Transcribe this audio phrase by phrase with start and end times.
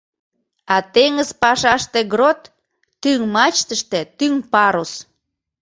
[0.75, 2.41] А теҥыз пашаште грот—
[3.01, 4.91] тӱҥ мачтыште тӱҥ парус.